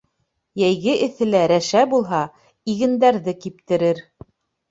[0.59, 2.21] Йәйге эҫелә рәшә булһа,
[2.73, 4.01] игендәрҙе киптерер.